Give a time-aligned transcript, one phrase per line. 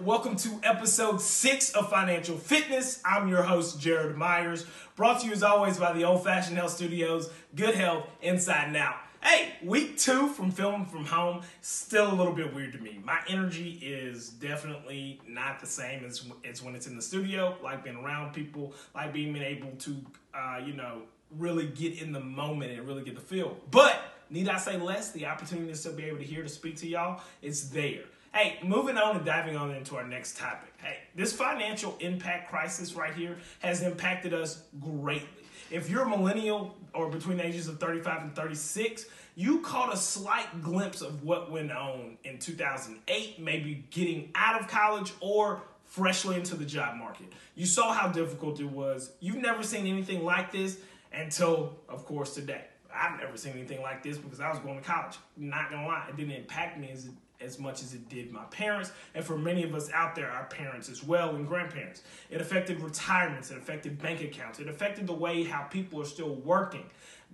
[0.00, 3.00] Welcome to episode six of Financial Fitness.
[3.04, 6.72] I'm your host, Jared Myers, brought to you as always by the Old Fashioned Health
[6.72, 7.30] Studios.
[7.54, 8.96] Good health inside and out.
[9.22, 13.00] Hey, week two from filming from home, still a little bit weird to me.
[13.04, 17.84] My energy is definitely not the same as, as when it's in the studio, like
[17.84, 19.96] being around people, like being able to,
[20.34, 21.02] uh, you know,
[21.38, 23.56] really get in the moment and really get the feel.
[23.70, 25.12] But need I say less?
[25.12, 28.02] The opportunity to still be able to hear to speak to y'all, it's there.
[28.34, 30.72] Hey, moving on and diving on into our next topic.
[30.78, 35.28] Hey, this financial impact crisis right here has impacted us greatly.
[35.70, 39.98] If you're a millennial or between the ages of 35 and 36, you caught a
[39.98, 46.36] slight glimpse of what went on in 2008, maybe getting out of college or freshly
[46.36, 47.30] into the job market.
[47.54, 49.12] You saw how difficult it was.
[49.20, 50.78] You've never seen anything like this
[51.12, 52.64] until, of course, today.
[52.94, 55.18] I've never seen anything like this because I was going to college.
[55.36, 57.10] Not gonna lie, it didn't impact me as
[57.42, 60.44] as much as it did my parents, and for many of us out there, our
[60.44, 62.02] parents as well and grandparents.
[62.30, 66.34] It affected retirements, it affected bank accounts, it affected the way how people are still
[66.36, 66.84] working.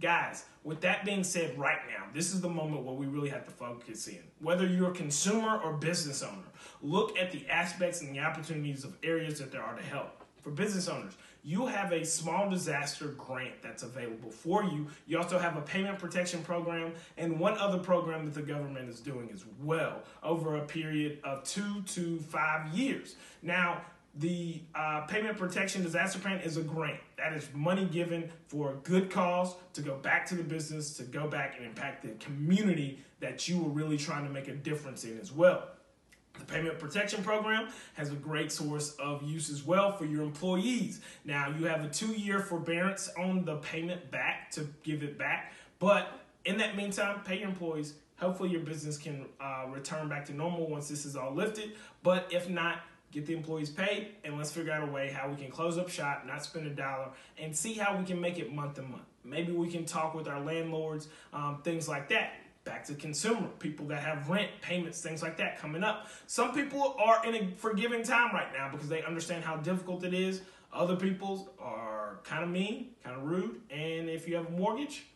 [0.00, 3.44] Guys, with that being said, right now, this is the moment where we really have
[3.46, 4.22] to focus in.
[4.40, 6.44] Whether you're a consumer or business owner,
[6.82, 10.22] look at the aspects and the opportunities of areas that there are to help.
[10.42, 11.16] For business owners,
[11.46, 14.88] you have a small disaster grant that's available for you.
[15.06, 18.98] You also have a payment protection program and one other program that the government is
[18.98, 23.14] doing as well over a period of two to five years.
[23.42, 23.82] Now,
[24.16, 28.74] the uh, payment protection disaster grant is a grant that is money given for a
[28.76, 33.04] good cause to go back to the business to go back and impact the community
[33.20, 35.68] that you were really trying to make a difference in as well
[36.38, 41.00] the Payment Protection Program has a great source of use as well for your employees.
[41.24, 45.52] Now, you have a two year forbearance on the payment back to give it back,
[45.78, 47.94] but in that meantime, pay your employees.
[48.18, 51.72] Hopefully, your business can uh, return back to normal once this is all lifted.
[52.02, 52.80] But if not,
[53.12, 55.88] get the employees paid and let's figure out a way how we can close up
[55.88, 57.08] shop, not spend a dollar,
[57.38, 59.04] and see how we can make it month to month.
[59.24, 62.34] Maybe we can talk with our landlords, um, things like that
[62.66, 66.08] back to consumer, people that have rent payments, things like that coming up.
[66.26, 70.12] Some people are in a forgiving time right now because they understand how difficult it
[70.12, 70.42] is.
[70.72, 75.06] Other people are kind of mean, kind of rude, and if you have a mortgage,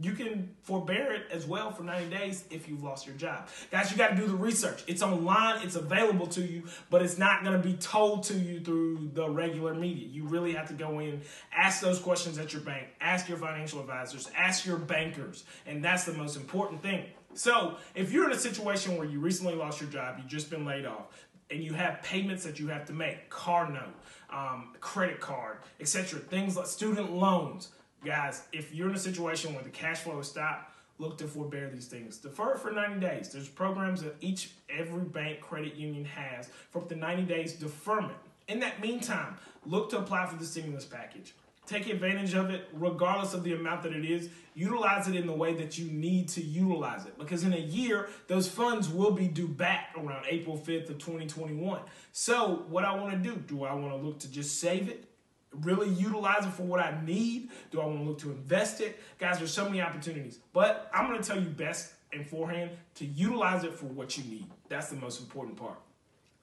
[0.00, 3.48] you can forbear it as well for 90 days if you've lost your job.
[3.70, 4.82] Guys, you got to do the research.
[4.86, 8.60] It's online, it's available to you, but it's not going to be told to you
[8.60, 10.08] through the regular media.
[10.08, 11.20] You really have to go in,
[11.52, 16.04] ask those questions at your bank, ask your financial advisors, ask your bankers, and that's
[16.04, 17.04] the most important thing.
[17.34, 20.64] So, if you're in a situation where you recently lost your job, you've just been
[20.64, 21.06] laid off,
[21.50, 23.94] and you have payments that you have to make, car note,
[24.30, 27.68] um, credit card, etc., things like student loans,
[28.04, 31.68] guys, if you're in a situation where the cash flow is stopped, look to forbear
[31.70, 32.18] these things.
[32.18, 33.30] Defer it for 90 days.
[33.30, 38.18] There's programs that each every bank credit union has for up to 90 days deferment.
[38.48, 41.34] In that meantime, look to apply for the stimulus package.
[41.66, 44.28] Take advantage of it regardless of the amount that it is.
[44.56, 48.08] Utilize it in the way that you need to utilize it because in a year,
[48.26, 51.80] those funds will be due back around April 5th of 2021.
[52.10, 55.04] So, what I want to do, do I want to look to just save it?
[55.52, 57.50] Really utilize it for what I need?
[57.70, 59.00] Do I want to look to invest it?
[59.18, 60.38] Guys, there's so many opportunities.
[60.52, 64.24] But I'm going to tell you best and forehand to utilize it for what you
[64.24, 64.46] need.
[64.68, 65.78] That's the most important part.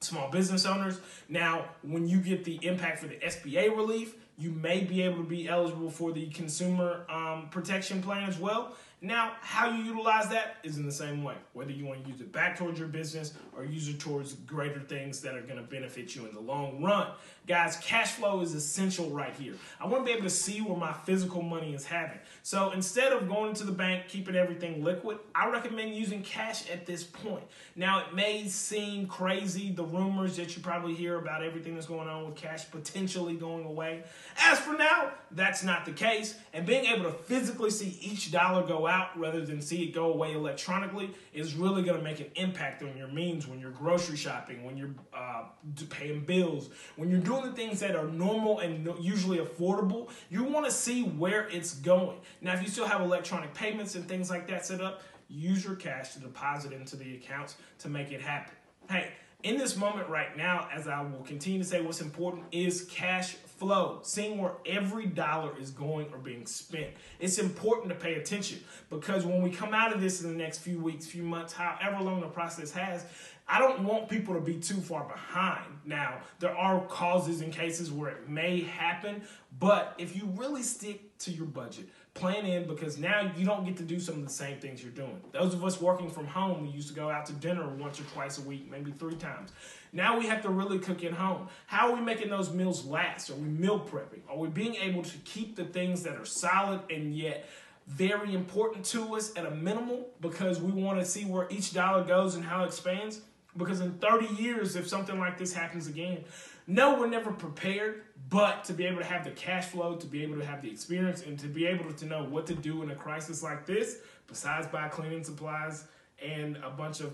[0.00, 4.80] Small business owners, now when you get the impact for the SBA relief, you may
[4.80, 8.74] be able to be eligible for the consumer um, protection plan as well.
[9.02, 11.34] Now, how you utilize that is in the same way.
[11.54, 14.80] Whether you want to use it back towards your business or use it towards greater
[14.80, 17.08] things that are going to benefit you in the long run.
[17.46, 19.54] Guys, cash flow is essential right here.
[19.80, 22.18] I want to be able to see where my physical money is having.
[22.42, 26.84] So instead of going to the bank, keeping everything liquid, I recommend using cash at
[26.84, 27.44] this point.
[27.76, 32.08] Now, it may seem crazy, the rumors that you probably hear about everything that's going
[32.08, 34.02] on with cash potentially going away.
[34.44, 36.34] As for now, that's not the case.
[36.52, 40.12] And being able to physically see each dollar go out rather than see it go
[40.12, 44.16] away electronically is really going to make an impact on your means when you're grocery
[44.16, 45.44] shopping, when you're uh,
[45.88, 50.10] paying bills, when you're doing the things that are normal and usually affordable.
[50.28, 52.18] You want to see where it's going.
[52.40, 55.76] Now, if you still have electronic payments and things like that set up, use your
[55.76, 58.54] cash to deposit into the accounts to make it happen.
[58.88, 62.82] Hey, in this moment right now, as I will continue to say, what's important is
[62.90, 66.88] cash flow, seeing where every dollar is going or being spent.
[67.20, 70.60] It's important to pay attention because when we come out of this in the next
[70.60, 73.04] few weeks, few months, however long the process has,
[73.50, 75.64] I don't want people to be too far behind.
[75.84, 79.22] Now, there are causes and cases where it may happen,
[79.58, 83.76] but if you really stick to your budget, plan in because now you don't get
[83.78, 85.20] to do some of the same things you're doing.
[85.32, 88.04] Those of us working from home, we used to go out to dinner once or
[88.04, 89.50] twice a week, maybe three times.
[89.92, 91.48] Now we have to really cook at home.
[91.66, 93.30] How are we making those meals last?
[93.30, 94.20] Are we meal prepping?
[94.30, 97.48] Are we being able to keep the things that are solid and yet
[97.88, 102.04] very important to us at a minimal because we want to see where each dollar
[102.04, 103.22] goes and how it expands?
[103.56, 106.24] Because in 30 years, if something like this happens again,
[106.66, 110.22] no, we're never prepared, but to be able to have the cash flow, to be
[110.22, 112.90] able to have the experience, and to be able to know what to do in
[112.90, 113.98] a crisis like this,
[114.28, 115.84] besides buy cleaning supplies
[116.24, 117.12] and a bunch of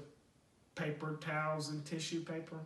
[0.74, 2.58] paper towels and tissue paper,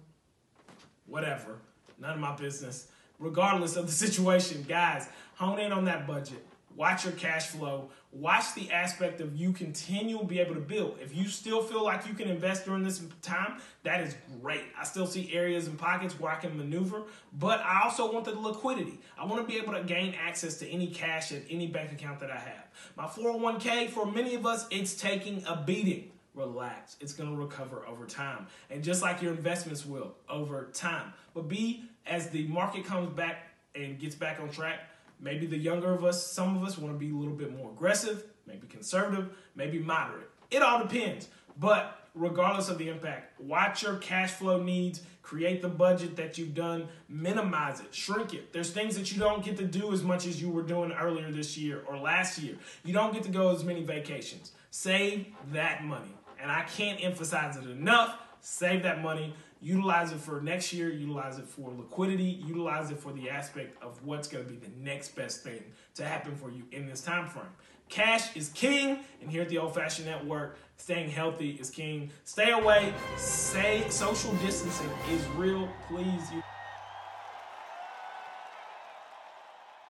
[1.06, 1.58] whatever,
[2.00, 2.88] none of my business.
[3.20, 6.44] Regardless of the situation, guys, hone in on that budget
[6.76, 7.90] Watch your cash flow.
[8.12, 10.98] Watch the aspect of you continue be able to build.
[11.00, 14.64] If you still feel like you can invest during this time, that is great.
[14.78, 17.02] I still see areas and pockets where I can maneuver,
[17.38, 18.98] but I also want the liquidity.
[19.18, 22.20] I want to be able to gain access to any cash at any bank account
[22.20, 22.68] that I have.
[22.96, 26.12] My 401k, for many of us, it's taking a beating.
[26.34, 26.96] Relax.
[27.00, 28.46] It's going to recover over time.
[28.70, 31.12] And just like your investments will over time.
[31.34, 34.80] But be as the market comes back and gets back on track,
[35.20, 37.70] Maybe the younger of us, some of us want to be a little bit more
[37.70, 40.30] aggressive, maybe conservative, maybe moderate.
[40.50, 41.28] It all depends.
[41.58, 46.54] But regardless of the impact, watch your cash flow needs, create the budget that you've
[46.54, 48.52] done, minimize it, shrink it.
[48.52, 51.30] There's things that you don't get to do as much as you were doing earlier
[51.30, 52.56] this year or last year.
[52.84, 54.52] You don't get to go as many vacations.
[54.70, 56.14] Save that money.
[56.40, 58.16] And I can't emphasize it enough.
[58.40, 63.12] Save that money utilize it for next year, utilize it for liquidity, utilize it for
[63.12, 65.62] the aspect of what's going to be the next best thing
[65.94, 67.46] to happen for you in this time frame.
[67.88, 72.10] Cash is king, and here at the Old Fashioned Network, staying healthy is king.
[72.24, 72.94] Stay away.
[73.16, 75.68] Say social distancing is real.
[75.88, 76.42] Please, you.